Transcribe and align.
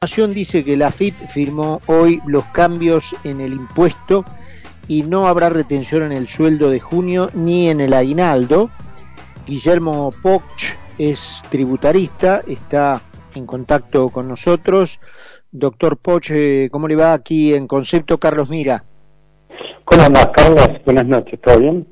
información 0.00 0.32
dice 0.32 0.62
que 0.62 0.76
la 0.76 0.92
FIP 0.92 1.26
firmó 1.26 1.80
hoy 1.86 2.22
los 2.24 2.44
cambios 2.44 3.16
en 3.24 3.40
el 3.40 3.52
impuesto 3.52 4.24
y 4.86 5.02
no 5.02 5.26
habrá 5.26 5.48
retención 5.48 6.04
en 6.04 6.12
el 6.12 6.28
sueldo 6.28 6.70
de 6.70 6.78
junio 6.78 7.30
ni 7.34 7.68
en 7.68 7.80
el 7.80 7.92
aguinaldo. 7.92 8.70
Guillermo 9.44 10.14
Poch 10.22 10.76
es 10.98 11.42
tributarista, 11.50 12.44
está 12.46 13.02
en 13.34 13.44
contacto 13.44 14.10
con 14.10 14.28
nosotros. 14.28 15.00
Doctor 15.50 15.96
Poch, 15.96 16.30
eh, 16.30 16.68
¿cómo 16.70 16.86
le 16.86 16.94
va 16.94 17.12
aquí 17.12 17.52
en 17.52 17.66
Concepto 17.66 18.18
Carlos 18.18 18.48
Mira? 18.48 18.84
¿Cómo 19.84 20.02
andás, 20.04 20.28
Carlos? 20.28 20.70
Buenas 20.84 21.06
noches, 21.06 21.40
¿todo 21.40 21.58
bien? 21.58 21.88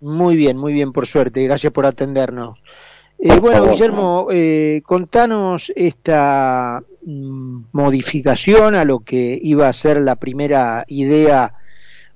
Muy 0.00 0.34
bien, 0.34 0.56
muy 0.56 0.72
bien, 0.72 0.92
por 0.92 1.06
suerte. 1.06 1.44
Gracias 1.44 1.72
por 1.72 1.86
atendernos. 1.86 2.58
Eh, 3.20 3.38
bueno, 3.40 3.66
Guillermo, 3.66 4.28
eh, 4.30 4.80
contanos 4.84 5.72
esta 5.74 6.82
Mm, 7.10 7.64
modificación 7.72 8.74
a 8.74 8.84
lo 8.84 9.00
que 9.00 9.38
iba 9.42 9.66
a 9.66 9.72
ser 9.72 9.98
la 10.02 10.16
primera 10.16 10.84
idea, 10.88 11.54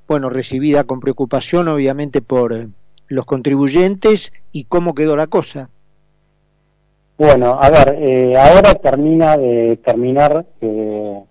bueno, 0.06 0.28
recibida 0.28 0.84
con 0.84 1.00
preocupación 1.00 1.68
obviamente 1.68 2.20
por 2.20 2.66
los 3.08 3.24
contribuyentes 3.24 4.34
y 4.52 4.64
cómo 4.64 4.94
quedó 4.94 5.16
la 5.16 5.28
cosa. 5.28 5.70
Bueno, 7.16 7.58
a 7.58 7.70
ver, 7.70 7.96
eh, 7.98 8.36
ahora 8.36 8.74
termina 8.74 9.38
de 9.38 9.78
terminar 9.82 10.44
eh, 10.60 11.22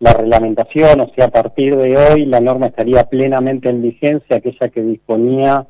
la 0.00 0.12
reglamentación, 0.12 1.00
o 1.02 1.12
sea, 1.14 1.26
a 1.26 1.30
partir 1.30 1.76
de 1.76 1.96
hoy 1.96 2.26
la 2.26 2.40
norma 2.40 2.66
estaría 2.66 3.04
plenamente 3.04 3.68
en 3.68 3.80
vigencia, 3.80 4.38
aquella 4.38 4.70
que 4.70 4.82
disponía 4.82 5.68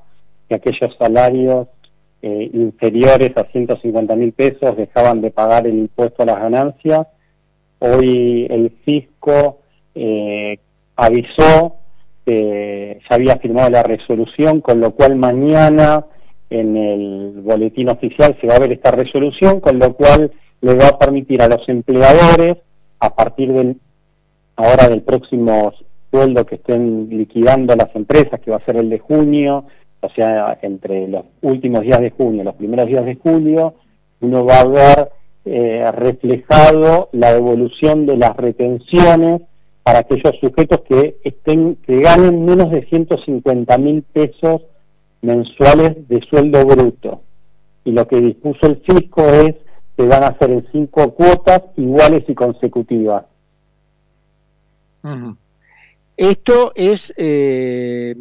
que 0.48 0.54
aquellos 0.54 0.96
salarios 0.98 1.68
inferiores 2.52 3.36
a 3.36 3.44
150 3.44 4.16
mil 4.16 4.32
pesos 4.32 4.76
dejaban 4.76 5.20
de 5.20 5.30
pagar 5.30 5.66
el 5.66 5.74
impuesto 5.74 6.22
a 6.22 6.26
las 6.26 6.40
ganancias. 6.40 7.06
Hoy 7.78 8.46
el 8.48 8.70
fisco 8.84 9.58
eh, 9.94 10.58
avisó 10.96 11.76
ya 12.26 13.16
había 13.16 13.36
firmado 13.36 13.70
la 13.70 13.82
resolución, 13.82 14.60
con 14.60 14.80
lo 14.80 14.92
cual 14.92 15.16
mañana 15.16 16.06
en 16.50 16.76
el 16.76 17.32
boletín 17.42 17.88
oficial 17.88 18.36
se 18.40 18.46
va 18.46 18.56
a 18.56 18.60
ver 18.60 18.72
esta 18.72 18.90
resolución, 18.90 19.60
con 19.60 19.78
lo 19.78 19.94
cual 19.94 20.32
le 20.60 20.74
va 20.74 20.88
a 20.88 20.98
permitir 20.98 21.42
a 21.42 21.48
los 21.48 21.68
empleadores, 21.68 22.56
a 23.00 23.14
partir 23.14 23.52
del 23.52 23.76
ahora 24.56 24.88
del 24.88 25.02
próximo 25.02 25.72
sueldo 26.10 26.46
que 26.46 26.54
estén 26.56 27.08
liquidando 27.10 27.74
las 27.74 27.94
empresas, 27.94 28.40
que 28.40 28.50
va 28.50 28.58
a 28.58 28.64
ser 28.64 28.76
el 28.76 28.88
de 28.88 29.00
junio, 29.00 29.66
o 30.04 30.10
sea, 30.10 30.58
entre 30.62 31.08
los 31.08 31.24
últimos 31.42 31.82
días 31.82 32.00
de 32.00 32.10
junio 32.10 32.42
y 32.42 32.44
los 32.44 32.54
primeros 32.54 32.86
días 32.86 33.04
de 33.04 33.16
julio, 33.16 33.74
uno 34.20 34.44
va 34.44 34.60
a 34.60 34.64
ver 34.64 35.12
eh, 35.46 35.90
reflejado 35.92 37.08
la 37.12 37.32
devolución 37.34 38.06
de 38.06 38.16
las 38.16 38.36
retenciones 38.36 39.42
para 39.82 40.00
aquellos 40.00 40.34
sujetos 40.40 40.80
que 40.88 41.18
estén 41.24 41.76
que 41.76 42.00
ganen 42.00 42.44
menos 42.44 42.70
de 42.70 42.86
150 42.86 43.78
mil 43.78 44.02
pesos 44.02 44.62
mensuales 45.20 46.08
de 46.08 46.20
sueldo 46.28 46.64
bruto. 46.64 47.22
Y 47.84 47.92
lo 47.92 48.06
que 48.06 48.20
dispuso 48.20 48.66
el 48.66 48.76
fisco 48.76 49.26
es 49.26 49.54
que 49.96 50.06
van 50.06 50.24
a 50.24 50.38
ser 50.38 50.50
en 50.50 50.66
cinco 50.72 51.14
cuotas 51.14 51.62
iguales 51.76 52.24
y 52.28 52.34
consecutivas. 52.34 53.24
Esto 56.16 56.72
es 56.74 57.12
eh, 57.16 58.14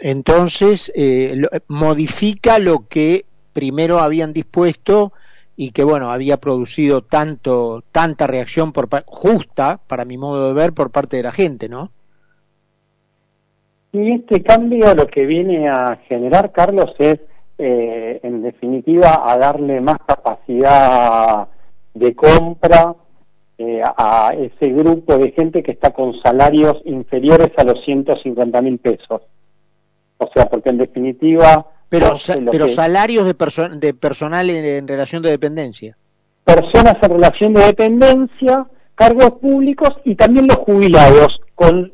entonces 0.00 0.90
eh, 0.94 1.40
modifica 1.68 2.58
lo 2.58 2.86
que 2.88 3.26
primero 3.52 4.00
habían 4.00 4.32
dispuesto 4.32 5.12
y 5.56 5.72
que 5.72 5.84
bueno 5.84 6.10
había 6.10 6.38
producido 6.38 7.02
tanto 7.02 7.84
tanta 7.92 8.26
reacción 8.26 8.72
por 8.72 8.88
justa 9.04 9.78
para 9.86 10.04
mi 10.04 10.16
modo 10.16 10.48
de 10.48 10.54
ver 10.54 10.72
por 10.72 10.90
parte 10.90 11.18
de 11.18 11.22
la 11.22 11.32
gente 11.32 11.68
no 11.68 11.90
y 13.92 14.12
este 14.12 14.42
cambio 14.42 14.94
lo 14.94 15.06
que 15.06 15.26
viene 15.26 15.68
a 15.68 15.98
generar 16.08 16.52
Carlos 16.52 16.94
es 16.98 17.20
eh, 17.58 18.20
en 18.22 18.42
definitiva 18.42 19.30
a 19.30 19.36
darle 19.36 19.82
más 19.82 19.98
capacidad 20.06 21.48
de 21.92 22.14
compra 22.14 22.94
eh, 23.58 23.82
a 23.84 24.32
ese 24.34 24.72
grupo 24.72 25.18
de 25.18 25.32
gente 25.32 25.62
que 25.62 25.72
está 25.72 25.90
con 25.92 26.18
salarios 26.22 26.80
inferiores 26.86 27.50
a 27.58 27.64
los 27.64 27.84
150 27.84 28.62
mil 28.62 28.78
pesos 28.78 29.20
o 30.20 30.30
sea 30.32 30.46
porque 30.46 30.70
en 30.70 30.78
definitiva 30.78 31.66
pero, 31.90 32.12
pero 32.52 32.68
salarios 32.68 33.24
de, 33.26 33.34
de 33.78 33.94
personal 33.94 34.48
en, 34.48 34.86
relación 34.86 35.22
de 35.22 35.30
dependencia. 35.30 35.96
Personas 36.44 36.96
en 37.02 37.10
relación 37.10 37.52
de 37.52 37.64
dependencia, 37.64 38.64
cargos 38.94 39.32
públicos 39.32 39.96
y 40.04 40.14
también 40.14 40.46
los 40.46 40.58
jubilados 40.58 41.40
con, 41.56 41.92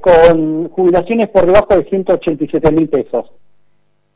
con 0.00 0.68
jubilaciones 0.68 1.28
por 1.28 1.44
debajo 1.44 1.76
de 1.76 1.84
187 1.90 2.70
mil 2.70 2.88
pesos. 2.88 3.32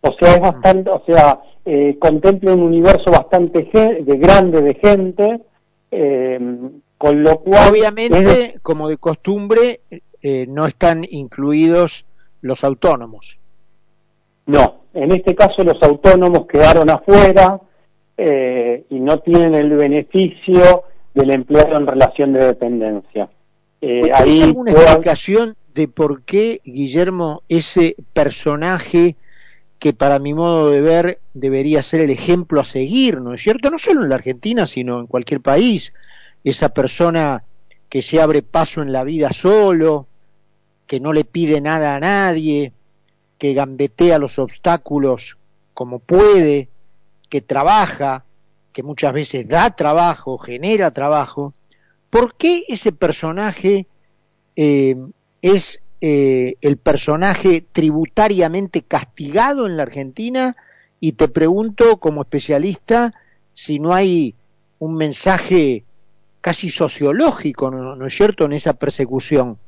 O 0.00 0.12
sea, 0.12 0.34
es 0.34 0.40
bastante, 0.40 0.90
o 0.90 1.02
sea, 1.04 1.40
eh, 1.64 1.96
contempla 1.98 2.52
un 2.52 2.62
universo 2.62 3.10
bastante 3.10 3.68
de 3.72 4.16
grande 4.16 4.62
de 4.62 4.74
gente, 4.74 5.40
eh, 5.90 6.38
con 6.96 7.22
lo 7.24 7.40
cual... 7.40 7.72
Obviamente, 7.72 8.60
como 8.62 8.88
de 8.88 8.98
costumbre, 8.98 9.80
eh, 10.22 10.46
no 10.48 10.66
están 10.66 11.04
incluidos 11.10 12.04
los 12.44 12.62
autónomos. 12.62 13.38
No, 14.46 14.82
en 14.92 15.12
este 15.12 15.34
caso 15.34 15.64
los 15.64 15.82
autónomos 15.82 16.46
quedaron 16.46 16.90
afuera 16.90 17.58
eh, 18.18 18.84
y 18.90 19.00
no 19.00 19.18
tienen 19.20 19.54
el 19.54 19.70
beneficio 19.70 20.84
del 21.14 21.30
empleado 21.30 21.78
en 21.78 21.86
relación 21.86 22.34
de 22.34 22.44
dependencia. 22.44 23.30
Eh, 23.80 24.10
¿Hay 24.12 24.42
alguna 24.42 24.72
explicación 24.72 25.56
de 25.74 25.88
por 25.88 26.22
qué, 26.22 26.60
Guillermo, 26.64 27.42
ese 27.48 27.96
personaje 28.12 29.16
que 29.78 29.94
para 29.94 30.18
mi 30.18 30.34
modo 30.34 30.70
de 30.70 30.82
ver 30.82 31.20
debería 31.32 31.82
ser 31.82 32.02
el 32.02 32.10
ejemplo 32.10 32.60
a 32.60 32.66
seguir, 32.66 33.22
¿no 33.22 33.32
es 33.32 33.42
cierto? 33.42 33.70
No 33.70 33.78
solo 33.78 34.02
en 34.02 34.10
la 34.10 34.16
Argentina, 34.16 34.66
sino 34.66 35.00
en 35.00 35.06
cualquier 35.06 35.40
país. 35.40 35.94
Esa 36.44 36.68
persona 36.68 37.44
que 37.88 38.02
se 38.02 38.20
abre 38.20 38.42
paso 38.42 38.82
en 38.82 38.92
la 38.92 39.02
vida 39.02 39.32
solo, 39.32 40.08
que 40.86 41.00
no 41.00 41.12
le 41.12 41.24
pide 41.24 41.60
nada 41.60 41.96
a 41.96 42.00
nadie, 42.00 42.72
que 43.38 43.54
gambetea 43.54 44.18
los 44.18 44.38
obstáculos 44.38 45.36
como 45.72 45.98
puede, 45.98 46.68
que 47.28 47.40
trabaja, 47.40 48.24
que 48.72 48.82
muchas 48.82 49.12
veces 49.12 49.48
da 49.48 49.74
trabajo, 49.74 50.38
genera 50.38 50.92
trabajo, 50.92 51.52
¿por 52.10 52.36
qué 52.36 52.64
ese 52.68 52.92
personaje 52.92 53.86
eh, 54.56 54.96
es 55.42 55.82
eh, 56.00 56.54
el 56.60 56.76
personaje 56.76 57.64
tributariamente 57.72 58.82
castigado 58.82 59.66
en 59.66 59.76
la 59.76 59.84
Argentina? 59.84 60.56
Y 61.00 61.12
te 61.12 61.28
pregunto 61.28 61.98
como 61.98 62.22
especialista 62.22 63.14
si 63.52 63.78
no 63.78 63.94
hay 63.94 64.34
un 64.78 64.96
mensaje 64.96 65.84
casi 66.40 66.70
sociológico, 66.70 67.70
¿no, 67.70 68.06
es 68.06 68.14
cierto?, 68.14 68.44
en 68.44 68.52
esa 68.52 68.74
persecución. 68.74 69.58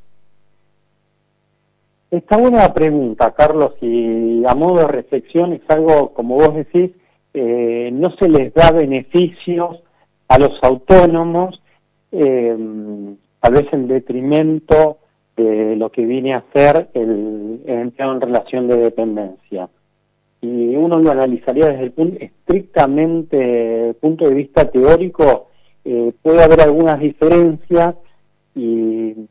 Está 2.16 2.38
buena 2.38 2.62
la 2.62 2.72
pregunta, 2.72 3.34
Carlos, 3.34 3.75
y 3.82 4.43
a 4.47 4.54
modo 4.54 4.78
de 4.78 4.87
reflexión 4.87 5.53
es 5.53 5.60
algo, 5.69 6.15
como 6.15 6.37
vos 6.37 6.54
decís, 6.54 6.93
eh, 7.34 7.91
no 7.93 8.10
se 8.16 8.27
les 8.27 8.54
da 8.54 8.72
beneficios 8.72 9.82
a 10.27 10.38
los 10.38 10.53
autónomos, 10.62 11.60
eh, 12.12 12.56
tal 13.38 13.53
vez 13.53 13.66
en 13.71 13.87
detrimento 13.87 14.97
de 15.37 15.77
lo 15.77 15.93
que 15.93 16.06
viene 16.06 16.32
a 16.32 16.43
ser 16.54 16.88
el, 16.94 17.60
empleado 17.66 18.15
en 18.15 18.21
relación 18.22 18.66
de 18.66 18.78
dependencia. 18.78 19.69
Y 20.41 20.75
uno 20.75 20.98
lo 20.98 21.10
analizaría 21.10 21.66
desde 21.66 21.84
el 21.84 21.93
punto, 21.93 22.16
estrictamente 22.19 23.94
punto 24.00 24.27
de 24.27 24.34
vista 24.34 24.71
teórico, 24.71 25.48
eh, 25.84 26.15
puede 26.22 26.43
haber 26.43 26.62
algunas 26.62 26.98
diferencias 26.98 27.94
y 28.54 29.28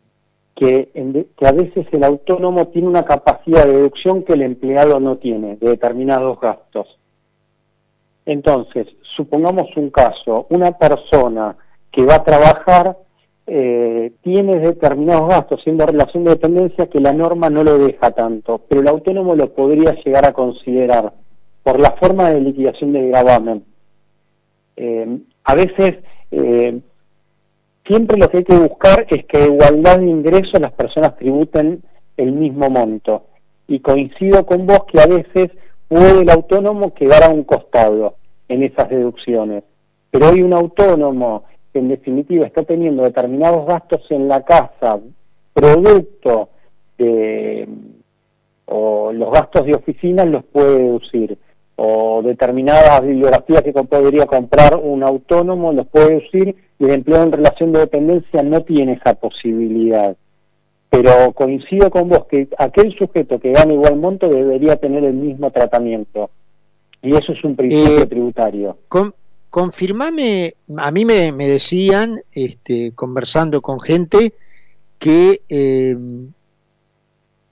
que, 0.55 1.27
a 1.41 1.51
veces 1.51 1.85
el 1.91 2.03
autónomo 2.03 2.67
tiene 2.69 2.87
una 2.87 3.03
capacidad 3.03 3.65
de 3.65 3.73
deducción 3.73 4.23
que 4.23 4.33
el 4.33 4.41
empleado 4.41 4.99
no 4.99 5.17
tiene 5.17 5.57
de 5.57 5.69
determinados 5.69 6.39
gastos. 6.39 6.97
Entonces, 8.25 8.87
supongamos 9.15 9.67
un 9.75 9.89
caso, 9.89 10.47
una 10.49 10.71
persona 10.71 11.55
que 11.91 12.05
va 12.05 12.15
a 12.15 12.23
trabajar 12.23 12.97
eh, 13.47 14.13
tiene 14.23 14.59
determinados 14.59 15.29
gastos, 15.29 15.61
siendo 15.63 15.85
relación 15.85 16.23
de 16.23 16.31
dependencia 16.31 16.87
que 16.87 16.99
la 16.99 17.13
norma 17.13 17.49
no 17.49 17.63
lo 17.63 17.77
deja 17.77 18.11
tanto, 18.11 18.61
pero 18.67 18.81
el 18.81 18.87
autónomo 18.87 19.35
lo 19.35 19.53
podría 19.53 19.93
llegar 20.03 20.25
a 20.25 20.33
considerar 20.33 21.13
por 21.61 21.79
la 21.79 21.91
forma 21.91 22.31
de 22.31 22.41
liquidación 22.41 22.93
del 22.93 23.09
gravamen. 23.09 23.63
Eh, 24.77 25.19
a 25.43 25.55
veces 25.55 25.97
eh, 26.31 26.79
siempre 27.85 28.17
lo 28.17 28.29
que 28.29 28.37
hay 28.37 28.43
que 28.43 28.57
buscar 28.57 29.05
es 29.09 29.25
que 29.25 29.45
igualdad 29.45 29.99
de 29.99 30.07
ingresos 30.07 30.59
las 30.59 30.73
personas 30.73 31.15
tributen 31.17 31.83
el 32.17 32.31
mismo 32.31 32.69
monto. 32.69 33.25
Y 33.67 33.79
coincido 33.79 34.45
con 34.45 34.65
vos 34.65 34.85
que 34.85 35.01
a 35.01 35.07
veces 35.07 35.51
puede 35.87 36.21
el 36.21 36.29
autónomo 36.29 36.93
quedar 36.93 37.23
a 37.23 37.29
un 37.29 37.43
costado 37.43 38.15
en 38.47 38.63
esas 38.63 38.89
deducciones. 38.89 39.63
Pero 40.11 40.29
hoy 40.29 40.41
un 40.41 40.53
autónomo 40.53 41.45
que 41.73 41.79
en 41.79 41.89
definitiva 41.89 42.45
está 42.45 42.63
teniendo 42.63 43.03
determinados 43.03 43.65
gastos 43.65 44.01
en 44.09 44.27
la 44.27 44.43
casa, 44.43 44.99
producto 45.53 46.49
o 48.67 49.11
los 49.11 49.31
gastos 49.31 49.65
de 49.65 49.75
oficina 49.75 50.25
los 50.25 50.43
puede 50.45 50.77
deducir 50.79 51.37
o 51.75 52.21
determinadas 52.23 53.01
bibliografías 53.01 53.61
que 53.63 53.73
podría 53.73 54.25
comprar 54.25 54.75
un 54.75 55.03
autónomo 55.03 55.73
los 55.73 55.87
puede 55.87 56.09
deducir 56.09 56.55
y 56.79 56.85
el 56.85 56.91
empleado 56.91 57.25
en 57.25 57.31
relación 57.31 57.71
de 57.71 57.79
dependencia 57.79 58.43
no 58.43 58.63
tiene 58.63 58.93
esa 58.93 59.13
posibilidad. 59.15 60.15
Pero 60.89 61.33
coincido 61.33 61.89
con 61.89 62.07
vos 62.07 62.25
que 62.29 62.47
aquel 62.57 62.95
sujeto 62.97 63.39
que 63.39 63.51
gana 63.51 63.73
igual 63.73 63.97
monto 63.97 64.29
debería 64.29 64.77
tener 64.77 65.03
el 65.03 65.13
mismo 65.13 65.51
tratamiento. 65.51 66.29
Y 67.01 67.13
eso 67.13 67.33
es 67.33 67.43
un 67.43 67.55
principio 67.55 68.03
eh, 68.03 68.07
tributario. 68.07 68.77
confirmame, 69.49 70.55
a 70.77 70.91
mí 70.91 71.05
me, 71.05 71.31
decían, 71.31 72.21
este, 72.31 72.93
conversando 72.93 73.61
con 73.61 73.81
gente, 73.81 74.33
que 74.97 75.41
eh, 75.49 75.97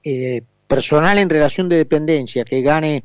eh, 0.04 0.42
personal 0.68 1.18
en 1.18 1.30
relación 1.30 1.70
de 1.70 1.78
dependencia 1.78 2.46
que 2.46 2.62
gane 2.62 3.04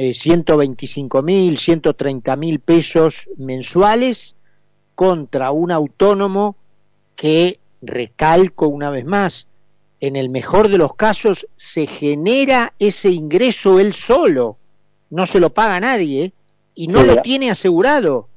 eh, 0.00 0.14
125 0.14 1.22
mil, 1.22 1.58
130 1.58 2.36
mil 2.36 2.60
pesos 2.60 3.28
mensuales 3.36 4.36
contra 4.94 5.50
un 5.50 5.72
autónomo 5.72 6.54
que, 7.16 7.58
recalco 7.82 8.68
una 8.68 8.90
vez 8.90 9.04
más, 9.04 9.48
en 9.98 10.14
el 10.14 10.28
mejor 10.28 10.68
de 10.68 10.78
los 10.78 10.94
casos 10.94 11.48
se 11.56 11.88
genera 11.88 12.74
ese 12.78 13.10
ingreso 13.10 13.80
él 13.80 13.92
solo, 13.92 14.56
no 15.10 15.26
se 15.26 15.40
lo 15.40 15.50
paga 15.50 15.80
nadie 15.80 16.32
y 16.76 16.86
no 16.86 17.02
lo 17.02 17.20
tiene 17.22 17.50
asegurado. 17.50 18.28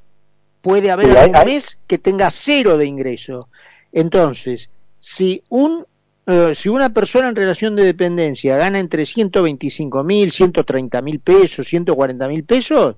Puede 0.64 0.90
haber 0.90 1.10
un 1.10 1.46
mes 1.46 1.78
que 1.86 2.00
tenga 2.00 2.32
cero 2.32 2.76
de 2.76 2.88
ingreso. 2.88 3.50
Entonces, 3.92 4.72
si 5.00 5.44
un 5.50 5.86
eh, 6.28 6.54
si 6.54 6.70
una 6.70 6.94
persona 6.94 7.30
en 7.30 7.36
relación 7.36 7.76
de 7.76 7.84
dependencia 7.84 8.58
gana 8.58 8.80
entre 8.80 9.06
125 9.06 10.04
mil, 10.04 10.32
130 10.32 11.02
mil 11.02 11.20
pesos, 11.20 11.68
140 11.68 12.28
mil 12.28 12.44
pesos, 12.44 12.96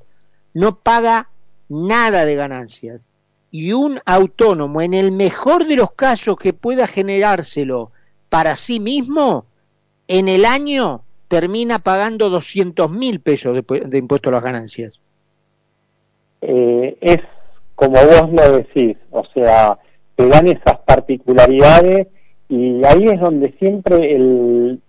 no 0.54 0.76
paga 0.78 1.30
nada 1.70 2.26
de 2.26 2.36
ganancias. 2.36 3.02
Y 3.50 3.72
un 3.72 4.00
autónomo, 4.06 4.82
en 4.82 4.94
el 4.94 5.12
mejor 5.12 5.68
de 5.68 5.76
los 5.76 5.94
casos 5.94 6.38
que 6.38 6.54
pueda 6.54 6.88
generárselo 6.88 7.92
para 8.30 8.56
sí 8.56 8.80
mismo, 8.80 9.46
en 10.08 10.28
el 10.28 10.46
año 10.46 11.02
termina 11.28 11.80
pagando 11.80 12.30
200 12.30 12.90
mil 12.90 13.20
pesos 13.20 13.54
de, 13.54 13.80
de, 13.86 13.98
impuesto 13.98 14.30
a 14.30 14.34
las 14.34 14.44
ganancias. 14.44 15.00
Eh, 16.42 16.98
es 17.00 17.20
como 17.76 17.94
vos 17.94 18.32
lo 18.32 18.58
decís, 18.58 18.98
o 19.12 19.24
sea, 19.34 19.78
te 20.16 20.28
dan 20.28 20.48
esas 20.48 20.80
particularidades 20.86 22.08
y 22.56 22.86
ahí 22.86 23.08
es 23.08 23.20
donde 23.20 23.52
siempre 23.54 24.16
el, 24.16 24.80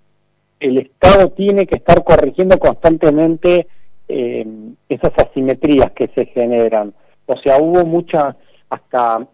el 0.60 0.76
Estado 0.76 1.30
tiene 1.30 1.66
que 1.66 1.76
estar 1.76 2.04
corrigiendo 2.04 2.58
constantemente 2.58 3.66
eh, 4.06 4.46
esas 4.86 5.12
asimetrías 5.16 5.90
que 5.92 6.08
se 6.08 6.26
generan. 6.26 6.92
O 7.24 7.38
sea, 7.38 7.56
hubo 7.56 7.86
muchas, 7.86 8.36
hasta 8.68 9.26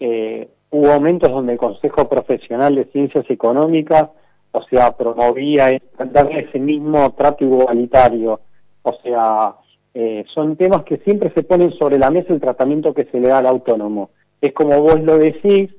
eh, 0.00 0.50
hubo 0.68 0.86
momentos 0.86 1.30
donde 1.30 1.54
el 1.54 1.58
Consejo 1.58 2.10
Profesional 2.10 2.74
de 2.74 2.84
Ciencias 2.92 3.24
Económicas, 3.30 4.10
o 4.52 4.62
sea, 4.64 4.94
promovía 4.94 5.80
darle 6.12 6.40
ese 6.40 6.58
mismo 6.58 7.14
trato 7.14 7.42
igualitario. 7.42 8.38
O 8.82 8.92
sea, 9.02 9.54
eh, 9.94 10.26
son 10.34 10.56
temas 10.56 10.82
que 10.82 10.98
siempre 10.98 11.32
se 11.34 11.42
ponen 11.42 11.72
sobre 11.72 11.96
la 11.96 12.10
mesa 12.10 12.34
el 12.34 12.40
tratamiento 12.42 12.92
que 12.92 13.06
se 13.06 13.18
le 13.18 13.28
da 13.28 13.38
al 13.38 13.46
autónomo. 13.46 14.10
Es 14.42 14.52
como 14.52 14.78
vos 14.78 15.00
lo 15.00 15.16
decís, 15.16 15.70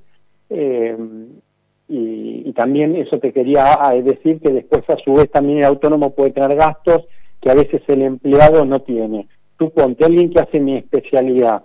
y, 1.90 2.54
también 2.54 2.96
eso 2.96 3.20
te 3.20 3.34
quería 3.34 3.80
decir 4.04 4.40
que 4.40 4.52
después 4.52 4.84
a 4.90 4.98
su 4.98 5.14
vez 5.14 5.32
también 5.32 5.60
el 5.60 5.66
autónomo 5.66 6.12
puede 6.12 6.32
tener 6.32 6.56
gastos 6.56 7.06
que 7.42 7.50
a 7.50 7.56
veces 7.56 7.82
el 7.88 8.02
empleado 8.02 8.66
no 8.66 8.82
tiene. 8.82 9.28
Tú 9.58 9.72
ponte, 9.72 10.06
alguien 10.06 10.30
que 10.30 10.40
hace 10.40 10.60
mi 10.60 10.78
especialidad, 10.78 11.64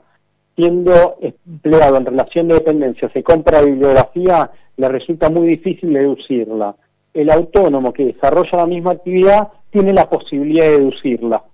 siendo 0.56 1.16
empleado 1.20 1.96
en 1.96 2.06
relación 2.06 2.48
de 2.48 2.54
dependencia, 2.54 3.10
se 3.10 3.22
compra 3.22 3.62
bibliografía, 3.62 4.50
le 4.76 4.88
resulta 4.88 5.30
muy 5.30 5.48
difícil 5.48 5.92
deducirla. 5.92 6.74
El 7.12 7.30
autónomo 7.30 7.92
que 7.92 8.06
desarrolla 8.06 8.58
la 8.58 8.66
misma 8.66 8.92
actividad 8.92 9.48
tiene 9.70 9.92
la 9.92 10.08
posibilidad 10.08 10.64
de 10.64 10.78
deducirla. 10.78 11.44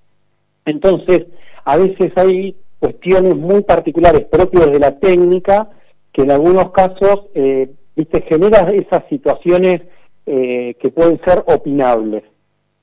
Entonces, 0.65 1.27
a 1.65 1.77
veces 1.77 2.13
hay 2.17 2.57
cuestiones 2.79 3.37
muy 3.37 3.63
particulares 3.63 4.27
propias 4.27 4.71
de 4.71 4.79
la 4.79 4.99
técnica 4.99 5.69
que 6.13 6.23
en 6.23 6.31
algunos 6.31 6.71
casos 6.71 7.27
eh, 7.35 7.71
¿viste? 8.01 8.23
genera 8.23 8.71
esas 8.71 9.05
situaciones 9.09 9.83
eh, 10.25 10.75
que 10.81 10.91
pueden 10.91 11.21
ser 11.25 11.45
opinables. 11.47 12.23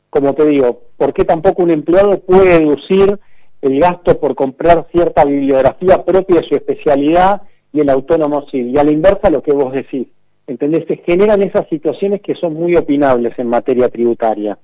Como 0.09 0.33
te 0.33 0.45
digo, 0.45 0.81
¿por 0.95 1.13
qué 1.13 1.25
tampoco 1.25 1.63
un 1.63 1.71
empleado 1.71 2.19
puede 2.19 2.59
deducir 2.59 3.19
el 3.61 3.79
gasto 3.79 4.19
por 4.19 4.35
comprar 4.35 4.87
cierta 4.91 5.25
bibliografía 5.25 6.03
propia 6.05 6.41
de 6.41 6.47
su 6.47 6.55
especialidad 6.55 7.41
y 7.73 7.79
el 7.79 7.89
autónomo 7.89 8.45
sí? 8.51 8.69
Y 8.69 8.77
a 8.77 8.83
la 8.83 8.91
inversa 8.91 9.29
lo 9.29 9.41
que 9.41 9.53
vos 9.53 9.73
decís. 9.73 10.07
¿Entendés? 10.45 10.85
Se 10.87 10.97
generan 10.97 11.41
esas 11.41 11.67
situaciones 11.67 12.21
que 12.21 12.35
son 12.35 12.53
muy 12.53 12.75
opinables 12.75 13.37
en 13.37 13.47
materia 13.47 13.89
tributaria. 13.89 14.57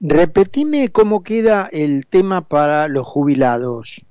Repetime 0.00 0.88
cómo 0.90 1.22
queda 1.22 1.68
el 1.72 2.06
tema 2.06 2.42
para 2.42 2.88
los 2.88 3.06
jubilados. 3.06 4.02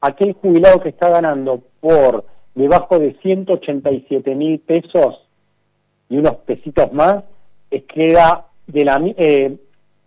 Aquel 0.00 0.32
jubilado 0.32 0.80
que 0.80 0.88
está 0.90 1.10
ganando 1.10 1.62
por 1.80 2.24
debajo 2.60 2.98
de 2.98 3.16
187 3.22 4.34
mil 4.34 4.60
pesos 4.60 5.26
y 6.08 6.18
unos 6.18 6.36
pesitos 6.46 6.92
más, 6.92 7.24
queda 7.88 8.46
de 8.66 8.84
la... 8.84 9.00
Eh, 9.16 9.56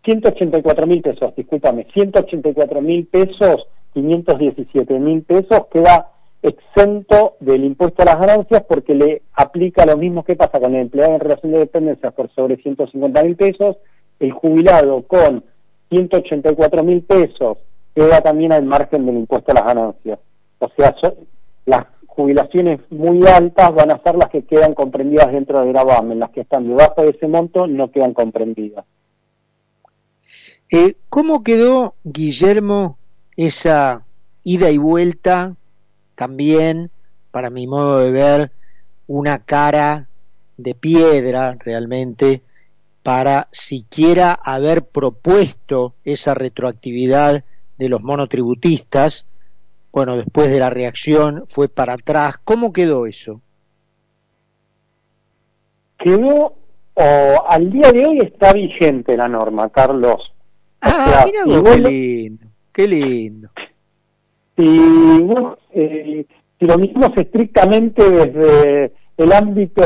184 0.04 0.86
mil 0.86 1.02
pesos, 1.02 1.34
discúlpame, 1.36 1.88
184 1.94 2.82
mil 2.82 3.08
pesos, 3.08 3.68
517 3.94 5.00
mil 5.00 5.22
pesos, 5.24 5.68
queda 5.72 6.10
exento 6.42 7.38
del 7.40 7.64
impuesto 7.64 8.02
a 8.02 8.06
las 8.06 8.20
ganancias 8.20 8.64
porque 8.68 8.96
le 8.96 9.22
aplica 9.34 9.86
lo 9.86 9.96
mismo 9.96 10.26
que 10.26 10.36
pasa 10.36 10.60
con 10.60 10.76
el 10.76 10.82
empleado 10.82 11.16
en 11.16 11.22
relación 11.22 11.54
de 11.54 11.60
dependencia 11.60 12.12
por 12.12 12.30
sobre 12.32 12.58
150 12.58 13.24
mil 13.24 13.36
pesos, 13.38 13.78
el 14.20 14.32
jubilado 14.34 15.04
con 15.04 15.44
184 15.90 16.84
mil 16.84 17.02
pesos 17.04 17.58
queda 17.96 18.20
también 18.22 18.52
al 18.52 18.64
margen 18.66 19.06
del 19.06 19.16
impuesto 19.16 19.52
a 19.52 19.56
las 19.56 19.66
ganancias. 19.66 20.20
O 20.60 20.70
sea, 20.76 20.96
las 21.66 21.86
jubilaciones 22.14 22.80
muy 22.90 23.26
altas 23.28 23.74
van 23.74 23.92
a 23.92 24.02
ser 24.02 24.16
las 24.16 24.30
que 24.30 24.44
quedan 24.44 24.74
comprendidas 24.74 25.32
dentro 25.32 25.60
del 25.60 25.70
gravamen, 25.70 26.20
las 26.20 26.30
que 26.30 26.42
están 26.42 26.68
debajo 26.68 27.02
de 27.02 27.10
ese 27.10 27.28
monto 27.28 27.68
no 27.68 27.92
quedan 27.92 28.14
comprendidas. 28.14 28.86
Eh, 30.70 30.96
¿Cómo 31.10 31.44
quedó, 31.44 31.96
Guillermo, 32.04 32.98
esa 33.36 34.06
ida 34.44 34.72
y 34.72 34.78
vuelta, 34.78 35.56
también, 36.16 36.90
para 37.32 37.50
mi 37.50 37.68
modo 37.68 38.00
de 38.00 38.12
ver, 38.12 38.52
una 39.08 39.40
cara 39.40 40.08
de 40.58 40.76
piedra 40.76 41.58
realmente, 41.60 42.42
para 43.02 43.50
siquiera 43.52 44.34
haber 44.34 44.86
propuesto 44.86 45.94
esa 46.06 46.34
retroactividad 46.34 47.44
de 47.78 47.90
los 47.90 48.02
monotributistas, 48.02 49.26
bueno, 49.94 50.18
después 50.18 50.50
de 50.50 50.60
la 50.60 50.72
reacción 50.72 51.46
fue 51.50 51.70
para 51.70 51.94
atrás. 51.94 52.38
¿Cómo 52.44 52.74
quedó 52.74 53.06
eso? 53.06 53.42
Quedó, 56.00 56.56
o 56.96 57.46
al 57.48 57.72
día 57.72 57.92
de 57.92 58.06
hoy 58.08 58.18
está 58.20 58.52
vigente 58.54 59.16
la 59.16 59.28
norma, 59.28 59.70
Carlos. 59.70 60.34
Ah, 60.82 61.26
mira 61.26 61.64
qué 61.64 61.78
lindo, 61.78 62.46
qué 62.74 62.88
lindo. 62.88 63.50
Si, 64.58 64.82
eh, 65.72 66.26
si 66.60 66.66
lo 66.66 66.78
mismos 66.78 67.12
estrictamente 67.16 68.10
desde 68.10 68.94
el 69.16 69.32
ámbito 69.32 69.84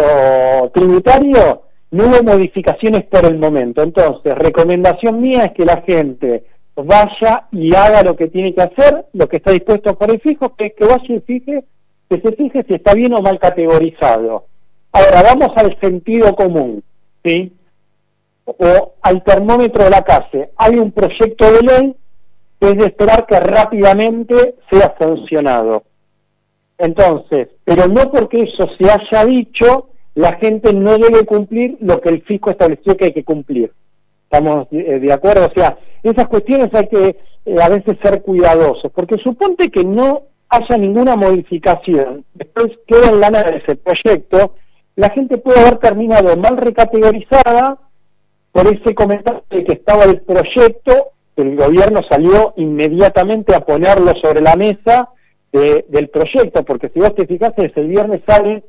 tributario, 0.73 1.63
no 1.91 2.05
hubo 2.05 2.23
modificaciones 2.23 3.03
por 3.05 3.25
el 3.25 3.37
momento. 3.37 3.83
Entonces, 3.83 4.35
recomendación 4.35 5.21
mía 5.21 5.45
es 5.45 5.51
que 5.51 5.65
la 5.65 5.81
gente 5.81 6.45
vaya 6.83 7.47
y 7.51 7.73
haga 7.75 8.03
lo 8.03 8.15
que 8.15 8.27
tiene 8.27 8.53
que 8.53 8.61
hacer, 8.61 9.05
lo 9.13 9.27
que 9.27 9.37
está 9.37 9.51
dispuesto 9.51 9.97
por 9.97 10.11
el 10.11 10.19
fijo, 10.19 10.55
que, 10.55 10.73
que 10.73 10.85
vaya 10.85 11.05
y 11.07 11.19
fije, 11.19 11.63
que 12.09 12.21
se 12.21 12.31
fije 12.33 12.63
si 12.67 12.75
está 12.75 12.93
bien 12.93 13.13
o 13.13 13.21
mal 13.21 13.39
categorizado. 13.39 14.45
Ahora 14.91 15.23
vamos 15.23 15.51
al 15.55 15.79
sentido 15.79 16.35
común, 16.35 16.83
¿sí? 17.23 17.53
O 18.45 18.93
al 19.01 19.23
termómetro 19.23 19.83
de 19.83 19.89
la 19.89 20.03
calle. 20.03 20.51
Hay 20.57 20.77
un 20.77 20.91
proyecto 20.91 21.51
de 21.51 21.61
ley 21.61 21.95
que 22.59 22.69
es 22.69 22.77
de 22.77 22.85
esperar 22.85 23.25
que 23.25 23.39
rápidamente 23.39 24.55
sea 24.69 24.95
sancionado. 24.97 25.83
Entonces, 26.77 27.49
pero 27.63 27.87
no 27.87 28.11
porque 28.11 28.43
eso 28.43 28.67
se 28.77 28.89
haya 28.89 29.25
dicho, 29.25 29.89
la 30.15 30.33
gente 30.33 30.73
no 30.73 30.97
debe 30.97 31.25
cumplir 31.25 31.77
lo 31.81 31.99
que 32.01 32.09
el 32.09 32.21
fisco 32.23 32.51
estableció 32.51 32.95
que 32.95 33.05
hay 33.05 33.13
que 33.13 33.23
cumplir. 33.23 33.71
¿Estamos 34.29 34.67
de 34.69 35.13
acuerdo? 35.13 35.47
O 35.47 35.53
sea, 35.53 35.77
esas 36.03 36.27
cuestiones 36.27 36.69
hay 36.73 36.87
que 36.87 37.17
eh, 37.45 37.61
a 37.61 37.69
veces 37.69 37.97
ser 38.03 38.21
cuidadosos, 38.23 38.91
porque 38.91 39.15
suponte 39.23 39.69
que 39.69 39.85
no 39.85 40.23
haya 40.49 40.77
ninguna 40.77 41.15
modificación, 41.15 42.25
después 42.33 42.77
queda 42.85 43.09
en 43.09 43.21
la 43.21 43.29
nada 43.29 43.51
ese 43.51 43.77
proyecto, 43.77 44.55
la 44.97 45.09
gente 45.11 45.37
puede 45.37 45.61
haber 45.61 45.77
terminado 45.77 46.35
mal 46.35 46.57
recategorizada 46.57 47.77
por 48.51 48.67
ese 48.67 48.93
comentario 48.93 49.43
de 49.49 49.63
que 49.63 49.73
estaba 49.73 50.03
el 50.03 50.19
proyecto, 50.21 51.11
el 51.37 51.55
gobierno 51.55 52.01
salió 52.09 52.53
inmediatamente 52.57 53.55
a 53.55 53.61
ponerlo 53.61 54.13
sobre 54.21 54.41
la 54.41 54.57
mesa 54.57 55.09
del 55.53 56.09
proyecto, 56.09 56.65
porque 56.65 56.89
si 56.89 56.99
vos 56.99 57.15
te 57.15 57.25
fijas, 57.25 57.53
desde 57.55 57.79
el 57.79 57.87
viernes 57.87 58.21
sale 58.27 58.65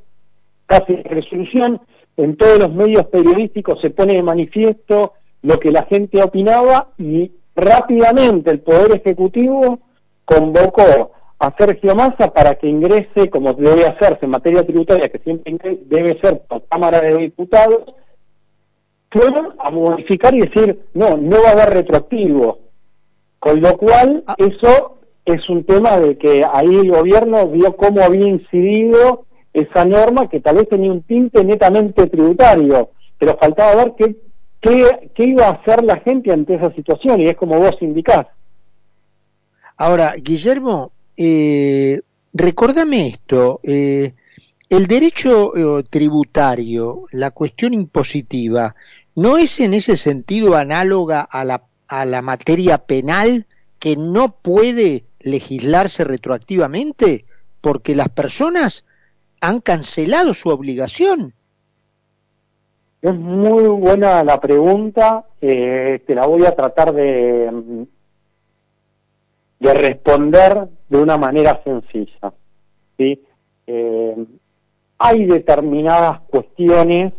casi 0.67 0.95
resolución, 1.03 1.81
en 2.17 2.37
todos 2.37 2.61
los 2.61 2.73
medios 2.73 3.07
periodísticos 3.07 3.81
se 3.81 3.91
pone 3.91 4.15
de 4.15 4.23
manifiesto 4.23 5.15
lo 5.43 5.59
que 5.61 5.71
la 5.71 5.85
gente 5.85 6.23
opinaba 6.23 6.89
y 6.99 7.33
rápidamente 7.55 8.51
el 8.51 8.61
Poder 8.61 8.93
Ejecutivo 8.97 9.81
convocó 10.25 11.13
a 11.39 11.55
Sergio 11.57 11.95
Massa 11.95 12.33
para 12.33 12.57
que 12.57 12.69
ingrese, 12.69 13.31
como 13.31 13.53
debe 13.53 13.87
hacerse 13.87 14.25
en 14.25 14.31
materia 14.31 14.65
tributaria, 14.65 15.09
que 15.09 15.19
siempre 15.19 15.79
debe 15.87 16.19
ser 16.21 16.41
por 16.49 16.65
Cámara 16.67 17.01
de 17.01 17.17
Diputados, 17.17 17.85
fueron 19.11 19.55
a 19.59 19.71
modificar 19.71 20.35
y 20.35 20.41
decir, 20.41 20.81
no, 20.95 21.17
no 21.17 21.43
va 21.43 21.51
a 21.51 21.53
haber 21.53 21.71
retroactivo. 21.71 22.59
Con 23.39 23.61
lo 23.61 23.77
cual, 23.79 24.25
ah. 24.27 24.35
eso 24.39 24.99
es 25.25 25.49
un 25.49 25.65
tema 25.65 25.99
de 25.99 26.19
que 26.19 26.45
ahí 26.53 26.75
el 26.75 26.91
gobierno 26.91 27.49
vio 27.49 27.77
cómo 27.77 28.03
había 28.03 28.27
incidido 28.27 29.25
esa 29.53 29.85
norma 29.85 30.29
que 30.29 30.41
tal 30.41 30.57
vez 30.57 30.69
tenía 30.69 30.93
un 30.93 31.03
tinte 31.03 31.45
netamente 31.45 32.07
tributario, 32.07 32.91
pero 33.19 33.37
faltaba 33.39 33.77
ver 33.77 33.95
qué, 33.97 34.17
qué, 34.61 35.25
iba 35.25 35.47
a 35.47 35.53
hacer 35.53 35.85
la 35.85 35.99
gente 36.01 36.33
ante 36.33 36.55
esa 36.55 36.73
situación, 36.73 37.21
y 37.21 37.29
es 37.29 37.37
como 37.37 37.59
vos 37.59 37.77
indicás. 37.81 38.27
Ahora, 39.77 40.15
Guillermo, 40.17 40.93
eh, 41.17 42.01
recordame 42.33 43.09
esto, 43.09 43.61
eh, 43.63 44.13
el 44.69 44.87
derecho 44.87 45.57
eh, 45.57 45.85
tributario, 45.89 47.07
la 47.13 47.31
cuestión 47.31 47.75
impositiva, 47.75 48.75
¿no 49.15 49.39
es 49.39 49.61
en 49.61 49.75
ese 49.75 49.97
sentido 49.97 50.57
análoga 50.57 51.21
a 51.23 51.45
la, 51.45 51.63
a 51.87 52.05
la 52.05 52.23
materia 52.23 52.79
penal 52.79 53.47
que 53.79 53.97
no 53.97 54.31
puede 54.43 55.05
legislarse 55.21 56.05
retroactivamente? 56.05 57.25
Porque 57.61 57.95
las 57.95 58.09
personas 58.09 58.85
han 59.41 59.61
cancelado 59.61 60.35
su 60.35 60.49
obligación. 60.49 61.35
Es 63.01 63.15
muy 63.15 63.65
buena 63.69 64.25
la 64.25 64.41
pregunta, 64.41 65.25
eh, 65.41 66.03
te 66.05 66.15
la 66.17 66.27
voy 66.27 66.45
a 66.45 66.57
tratar 66.57 66.93
de, 66.93 67.87
de 69.61 69.75
responder 69.75 70.69
de 70.89 70.99
una 70.99 71.17
manera 71.17 71.61
sencilla. 71.63 72.33
¿sí? 72.97 73.23
Eh, 73.69 74.17
hay 74.99 75.27
determinadas 75.27 76.23
cuestiones, 76.23 77.13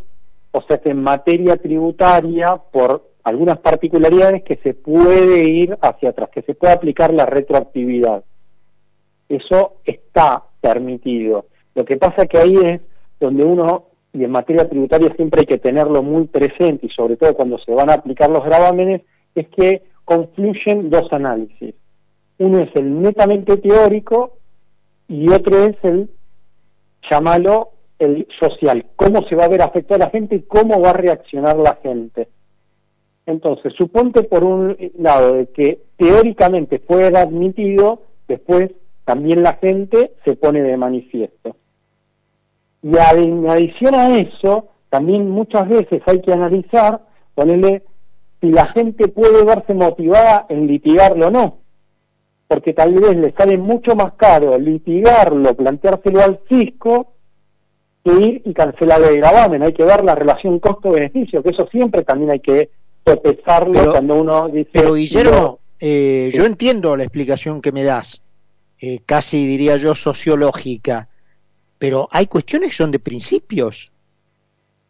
o 0.52 0.62
sea 0.64 0.80
que 0.80 0.90
en 0.90 1.02
materia 1.02 1.56
tributaria, 1.56 2.58
por 2.58 3.10
algunas 3.24 3.60
particularidades 3.60 4.44
que 4.44 4.58
se 4.58 4.74
puede 4.74 5.44
ir 5.44 5.78
hacia 5.82 6.10
atrás, 6.10 6.30
que 6.30 6.42
se 6.42 6.56
puede 6.56 6.74
aplicar 6.74 7.14
la 7.14 7.26
retroactividad. 7.26 8.24
Eso 9.30 9.76
está 9.86 10.44
permitido. 10.60 11.46
Lo 11.76 11.86
que 11.86 11.96
pasa 11.98 12.26
que 12.26 12.38
ahí 12.38 12.56
es 12.58 12.82
donde 13.20 13.44
uno, 13.44 13.86
y 14.14 14.24
en 14.24 14.32
materia 14.32 14.68
tributaria 14.68 15.14
siempre 15.16 15.42
hay 15.42 15.46
que 15.46 15.58
tenerlo 15.58 16.02
muy 16.02 16.28
presente, 16.28 16.88
y 16.88 16.90
sobre 16.90 17.16
todo 17.16 17.36
cuando 17.36 17.58
se 17.60 17.74
van 17.74 17.90
a 17.90 17.94
aplicar 17.94 18.30
los 18.30 18.44
gravámenes, 18.44 19.02
es 19.36 19.48
que 19.50 19.84
confluyen 20.04 20.90
dos 20.90 21.12
análisis. 21.14 21.76
Uno 22.40 22.60
es 22.60 22.76
el 22.76 23.02
netamente 23.02 23.58
teórico 23.58 24.38
y 25.08 25.30
otro 25.30 25.66
es 25.66 25.76
el, 25.84 26.10
llamalo, 27.10 27.70
el 28.00 28.28
social. 28.40 28.86
Cómo 28.96 29.24
se 29.28 29.36
va 29.36 29.46
a 29.46 29.50
ver 29.50 29.62
afectada 29.62 30.06
la 30.06 30.10
gente 30.10 30.36
y 30.36 30.42
cómo 30.42 30.80
va 30.82 30.92
a 30.92 30.94
reaccionar 30.94 31.58
la 31.58 31.78
gente. 31.84 32.30
Entonces, 33.26 33.74
suponte 33.78 34.24
por 34.24 34.44
un 34.44 34.76
lado 34.98 35.34
de 35.34 35.48
que 35.48 35.84
teóricamente 35.98 36.80
fuera 36.80 37.22
admitido, 37.22 38.02
después 38.28 38.72
también 39.06 39.44
la 39.44 39.54
gente 39.54 40.14
se 40.26 40.36
pone 40.36 40.64
de 40.64 40.78
manifiesto. 40.78 41.56
Y 42.82 42.96
en 42.98 43.50
adición 43.50 43.96
a 43.96 44.18
eso, 44.18 44.70
también 44.90 45.30
muchas 45.30 45.68
veces 45.68 46.02
hay 46.06 46.22
que 46.22 46.34
analizar, 46.34 47.02
ponerle 47.36 47.84
si 48.42 48.52
la 48.52 48.66
gente 48.66 49.08
puede 49.10 49.44
verse 49.44 49.74
motivada 49.74 50.46
en 50.50 50.68
litigarlo 50.68 51.28
o 51.28 51.32
no. 51.32 51.58
Porque 52.48 52.74
tal 52.74 52.94
vez 52.94 53.16
le 53.16 53.32
sale 53.34 53.58
mucho 53.58 53.96
más 53.96 54.14
caro 54.14 54.58
litigarlo, 54.58 55.54
planteárselo 55.56 56.22
al 56.22 56.40
fisco, 56.48 57.14
que 58.04 58.12
ir 58.14 58.42
y 58.46 58.54
cancelar 58.54 59.04
el 59.04 59.18
gravamen. 59.18 59.62
Hay 59.62 59.74
que 59.74 59.84
ver 59.84 60.04
la 60.04 60.16
relación 60.16 60.60
costo-beneficio, 60.60 61.44
que 61.44 61.50
eso 61.50 61.68
siempre 61.70 62.04
también 62.04 62.32
hay 62.32 62.40
que 62.40 62.70
sopesarlo 63.06 63.92
cuando 63.92 64.16
uno 64.16 64.48
dice... 64.48 64.70
Pero 64.74 64.94
Guillermo, 64.94 65.60
eh, 65.80 66.32
yo 66.34 66.46
entiendo 66.46 66.96
la 66.96 67.04
explicación 67.04 67.62
que 67.62 67.72
me 67.72 67.84
das 67.84 68.22
eh, 68.82 69.02
casi 69.06 69.46
diría 69.46 69.76
yo 69.76 69.94
sociológica, 69.94 71.10
pero 71.80 72.08
hay 72.12 72.28
cuestiones 72.28 72.70
que 72.72 72.76
son 72.76 72.92
de 72.92 73.00
principios. 73.00 73.92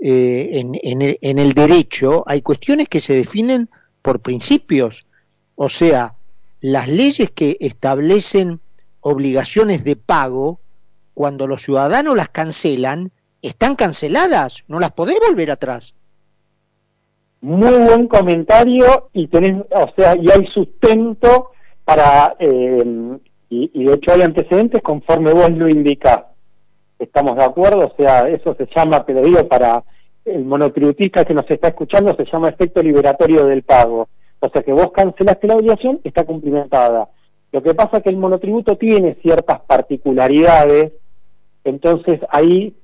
Eh, 0.02 0.64
en, 0.82 1.40
el, 1.40 1.54
derecho 1.54 2.24
hay 2.26 2.42
cuestiones 2.42 2.90
que 2.90 3.02
se 3.02 3.14
definen 3.14 3.70
por 4.02 4.22
principios, 4.22 5.06
o 5.56 5.70
sea, 5.70 6.16
las 6.62 6.88
leyes 6.88 7.32
que 7.32 7.58
establecen 7.60 8.60
obligaciones 9.02 9.84
de 9.84 9.96
pago, 9.96 10.60
cuando 11.14 11.48
los 11.48 11.62
ciudadanos 11.62 12.16
las 12.16 12.30
cancelan, 12.30 13.12
están 13.42 13.76
canceladas, 13.76 14.64
no 14.68 14.80
las 14.80 14.92
podés 14.92 15.20
volver 15.20 15.52
atrás. 15.52 15.94
Muy 17.42 17.78
buen 17.88 18.08
comentario 18.08 19.10
y 19.14 19.28
tenés, 19.28 19.64
o 19.72 19.94
sea, 19.96 20.16
y 20.16 20.30
hay 20.30 20.46
sustento 20.48 21.52
para 21.86 22.36
eh, 22.40 23.20
y, 23.50 23.84
de 23.84 23.94
hecho 23.94 24.12
hay 24.12 24.22
antecedentes 24.22 24.82
conforme 24.82 25.34
vos 25.34 25.50
lo 25.52 25.68
indicás. 25.68 26.24
¿Estamos 27.00 27.38
de 27.38 27.44
acuerdo? 27.46 27.88
O 27.88 27.94
sea, 27.98 28.28
eso 28.28 28.54
se 28.56 28.68
llama, 28.76 29.06
te 29.06 29.14
lo 29.14 29.22
digo 29.22 29.48
para 29.48 29.84
el 30.26 30.44
monotributista 30.44 31.24
que 31.24 31.34
nos 31.34 31.50
está 31.50 31.70
escuchando, 31.70 32.14
se 32.16 32.26
llama 32.26 32.50
efecto 32.50 32.84
liberatorio 32.84 33.46
del 33.46 33.64
pago. 33.64 34.10
O 34.42 34.50
sea 34.50 34.62
que 34.62 34.74
vos 34.74 34.92
cancelaste 34.92 35.48
la 35.48 35.56
obligación, 35.56 36.00
está 36.04 36.26
cumplimentada. 36.26 37.10
Lo 37.52 37.64
que 37.64 37.74
pasa 37.74 37.98
es 37.98 38.04
que 38.04 38.10
el 38.10 38.18
monotributo 38.18 38.78
tiene 38.78 39.16
ciertas 39.22 39.62
particularidades, 39.62 40.92
entonces 41.64 42.20
ahí, 42.30 42.76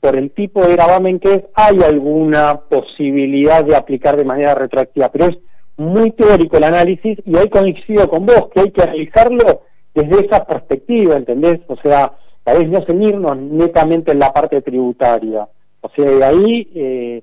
por 0.00 0.16
el 0.16 0.30
tipo 0.30 0.62
de 0.62 0.74
gravamen 0.74 1.18
que 1.18 1.34
es, 1.34 1.42
hay 1.54 1.82
alguna 1.82 2.60
posibilidad 2.68 3.64
de 3.64 3.74
aplicar 3.74 4.16
de 4.16 4.24
manera 4.24 4.54
retroactiva, 4.54 5.10
pero 5.10 5.26
es 5.26 5.38
muy 5.76 6.12
teórico 6.12 6.56
el 6.56 6.64
análisis 6.64 7.18
y 7.24 7.36
ahí 7.36 7.48
coincido 7.48 8.08
con 8.08 8.26
vos, 8.26 8.48
que 8.54 8.60
hay 8.60 8.70
que 8.70 8.82
analizarlo 8.82 9.62
desde 9.94 10.26
esa 10.26 10.44
perspectiva, 10.44 11.16
¿entendés? 11.16 11.60
O 11.66 11.76
sea, 11.76 12.12
tal 12.46 12.58
vez 12.58 12.68
no 12.68 12.80
ceñirnos 12.86 13.36
netamente 13.36 14.12
en 14.12 14.20
la 14.20 14.32
parte 14.32 14.62
tributaria. 14.62 15.48
O 15.80 15.88
sea, 15.88 16.08
de 16.08 16.24
ahí 16.24 16.70
eh, 16.76 17.22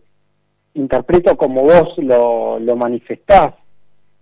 interpreto 0.74 1.38
como 1.38 1.64
vos 1.64 1.98
lo, 1.98 2.60
lo 2.60 2.76
manifestás, 2.76 3.54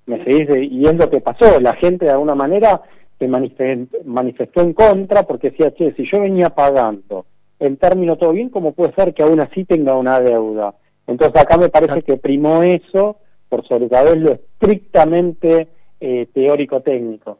¿me 0.05 0.23
seguís? 0.23 0.47
Y 0.71 0.85
es 0.85 0.93
lo 0.93 1.09
que 1.09 1.19
pasó, 1.19 1.59
la 1.59 1.73
gente 1.73 2.05
de 2.05 2.11
alguna 2.11 2.35
manera 2.35 2.83
se 3.17 3.27
manifestó 3.27 4.61
en 4.61 4.73
contra 4.73 5.23
porque 5.23 5.49
decía, 5.49 5.73
che, 5.73 5.91
si 5.93 6.07
yo 6.07 6.21
venía 6.21 6.51
pagando 6.51 7.25
en 7.59 7.77
término 7.77 8.15
todo 8.15 8.33
bien, 8.33 8.49
¿cómo 8.49 8.73
puede 8.73 8.93
ser 8.93 9.15
que 9.15 9.23
aún 9.23 9.39
así 9.39 9.65
tenga 9.65 9.95
una 9.95 10.19
deuda? 10.19 10.75
Entonces 11.07 11.41
acá 11.41 11.57
me 11.57 11.69
parece 11.69 12.03
que 12.03 12.17
primó 12.17 12.61
eso 12.61 13.17
por 13.49 13.67
sobre 13.67 13.89
todo 13.89 14.15
lo 14.15 14.33
estrictamente 14.33 15.67
eh, 15.99 16.27
teórico-técnico. 16.31 17.39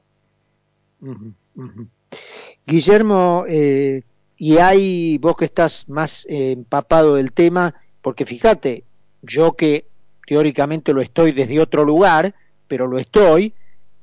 Guillermo, 2.65 3.46
eh, 3.48 4.03
y 4.38 4.58
hay, 4.58 5.18
vos 5.18 5.36
que 5.36 5.46
estás 5.46 5.88
más 5.88 6.25
eh, 6.30 6.51
empapado 6.51 7.15
del 7.15 7.32
tema, 7.32 7.75
porque 8.01 8.25
fíjate, 8.25 8.84
yo 9.22 9.53
que 9.53 9.86
teóricamente 10.25 10.94
lo 10.94 11.01
estoy 11.01 11.32
desde 11.32 11.60
otro 11.60 11.84
lugar, 11.84 12.34
pero 12.68 12.88
lo 12.88 12.98
estoy, 12.98 13.53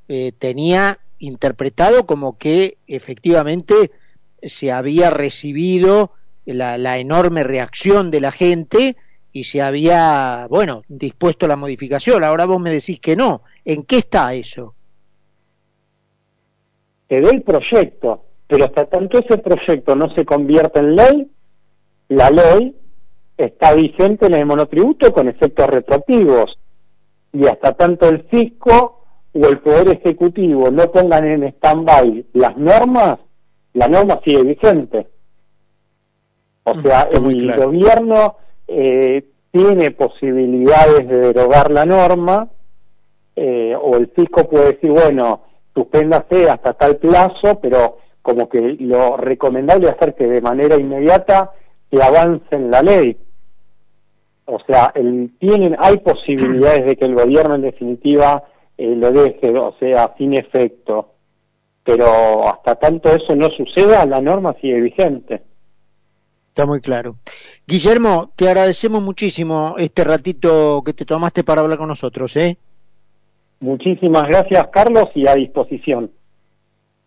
eh, 0.08 0.32
tenía 0.38 0.98
interpretado 1.18 2.06
como 2.06 2.38
que 2.38 2.78
efectivamente 2.86 3.90
se 4.42 4.70
había 4.70 5.10
recibido 5.10 6.12
la, 6.44 6.98
enorme 6.98 7.42
reacción 7.44 8.10
de 8.10 8.20
la 8.20 8.32
gente 8.32 8.96
y 9.32 9.44
se 9.44 9.60
había, 9.60 10.46
bueno, 10.48 10.82
dispuesto 10.88 11.46
la 11.46 11.56
modificación. 11.56 12.24
Ahora 12.24 12.44
vos 12.44 12.60
me 12.60 12.70
decís 12.70 13.00
que 13.00 13.16
no. 13.16 13.42
¿En 13.64 13.82
qué 13.82 13.98
está 13.98 14.34
eso? 14.34 14.74
te 17.08 17.18
el 17.18 17.42
proyecto, 17.42 18.24
pero 18.48 18.64
hasta 18.64 18.86
tanto 18.86 19.18
ese 19.18 19.38
proyecto 19.38 19.94
no 19.94 20.12
se 20.14 20.24
convierte 20.24 20.80
en 20.80 20.96
ley, 20.96 21.30
la 22.08 22.30
ley 22.30 22.74
está 23.36 23.74
vigente 23.74 24.26
en 24.26 24.34
el 24.34 24.46
monotributo 24.46 25.12
con 25.12 25.28
efectos 25.28 25.68
retroactivos. 25.68 26.58
Y 27.32 27.46
hasta 27.46 27.74
tanto 27.74 28.08
el 28.08 28.22
fisco 28.24 29.04
o 29.34 29.46
el 29.46 29.58
Poder 29.58 29.90
Ejecutivo 29.90 30.70
no 30.70 30.90
pongan 30.90 31.26
en 31.26 31.44
stand-by 31.44 32.24
las 32.32 32.56
normas, 32.56 33.18
la 33.74 33.86
norma 33.86 34.18
sigue 34.24 34.42
vigente. 34.42 35.06
O 36.64 36.74
mm, 36.74 36.82
sea, 36.82 37.08
el 37.12 37.54
gobierno 37.54 38.36
eh, 38.66 39.24
tiene 39.50 39.90
posibilidades 39.90 41.06
de 41.06 41.18
derogar 41.18 41.70
la 41.70 41.84
norma, 41.84 42.48
eh, 43.36 43.76
o 43.80 43.96
el 43.96 44.08
fisco 44.08 44.48
puede 44.48 44.72
decir, 44.72 44.90
bueno, 44.90 45.42
suspéndase 45.74 46.48
hasta 46.50 46.72
tal 46.72 46.96
plazo, 46.96 47.60
pero 47.60 47.98
como 48.28 48.46
que 48.46 48.76
lo 48.80 49.16
recomendable 49.16 49.88
es 49.88 49.94
hacer 49.94 50.14
que 50.14 50.26
de 50.26 50.42
manera 50.42 50.76
inmediata 50.76 51.50
se 51.90 52.02
avance 52.02 52.44
en 52.50 52.70
la 52.70 52.82
ley. 52.82 53.16
O 54.44 54.58
sea, 54.66 54.92
el, 54.94 55.32
tienen, 55.38 55.74
hay 55.78 55.96
posibilidades 55.96 56.84
de 56.84 56.96
que 56.98 57.06
el 57.06 57.14
gobierno 57.14 57.54
en 57.54 57.62
definitiva 57.62 58.44
eh, 58.76 58.94
lo 58.94 59.12
deje, 59.12 59.58
o 59.58 59.74
sea, 59.80 60.14
sin 60.18 60.34
efecto. 60.34 61.14
Pero 61.82 62.46
hasta 62.46 62.74
tanto 62.74 63.08
eso 63.08 63.34
no 63.34 63.48
suceda, 63.48 64.04
la 64.04 64.20
norma 64.20 64.54
sigue 64.60 64.78
vigente. 64.78 65.40
Está 66.48 66.66
muy 66.66 66.82
claro. 66.82 67.16
Guillermo, 67.66 68.32
te 68.36 68.46
agradecemos 68.46 69.00
muchísimo 69.00 69.76
este 69.78 70.04
ratito 70.04 70.82
que 70.84 70.92
te 70.92 71.06
tomaste 71.06 71.44
para 71.44 71.62
hablar 71.62 71.78
con 71.78 71.88
nosotros, 71.88 72.36
¿eh? 72.36 72.58
Muchísimas 73.60 74.28
gracias, 74.28 74.68
Carlos, 74.70 75.06
y 75.14 75.26
a 75.26 75.34
disposición. 75.34 76.10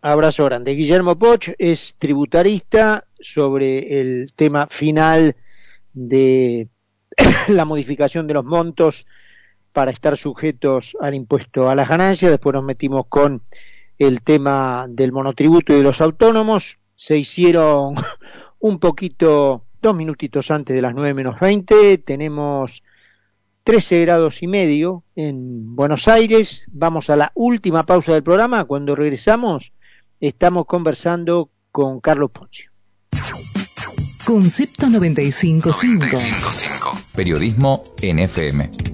Abrazo 0.04 0.46
grande. 0.46 0.72
Guillermo 0.72 1.20
Poch 1.20 1.50
es 1.60 1.94
tributarista 2.00 3.06
sobre 3.20 4.02
el 4.02 4.34
tema 4.36 4.66
final 4.66 5.36
de 5.94 6.70
la 7.50 7.66
modificación 7.66 8.26
de 8.26 8.34
los 8.34 8.44
montos 8.44 9.06
para 9.72 9.92
estar 9.92 10.18
sujetos 10.18 10.98
al 11.00 11.14
impuesto 11.14 11.70
a 11.70 11.76
las 11.76 11.88
ganancias. 11.88 12.32
Después 12.32 12.56
nos 12.56 12.64
metimos 12.64 13.06
con 13.10 13.44
el 14.00 14.24
tema 14.24 14.88
del 14.90 15.12
monotributo 15.12 15.72
y 15.72 15.78
de 15.78 15.84
los 15.84 16.02
autónomos. 16.02 16.80
Se 16.96 17.16
hicieron 17.20 17.94
un 18.60 18.80
poquito, 18.80 19.66
dos 19.84 19.96
minutitos 19.96 20.50
antes 20.50 20.76
de 20.76 20.82
las 20.82 20.96
nueve 20.96 21.14
menos 21.14 21.40
veinte. 21.40 22.00
Tenemos 22.00 22.82
13 23.66 24.02
grados 24.02 24.42
y 24.42 24.48
medio 24.48 25.04
en 25.16 25.76
Buenos 25.76 26.08
Aires. 26.08 26.66
Vamos 26.72 27.12
a 27.12 27.16
la 27.16 27.32
última 27.36 27.84
pausa 27.84 28.14
del 28.14 28.24
programa. 28.24 28.64
Cuando 28.64 28.96
regresamos, 28.96 29.74
estamos 30.22 30.66
conversando 30.66 31.50
con 31.72 32.00
Carlos 32.00 32.32
Poncio. 32.32 32.72
Concepto 34.24 34.88
955. 34.88 35.70
955. 35.70 36.98
Periodismo 37.16 37.84
NFM. 38.02 38.91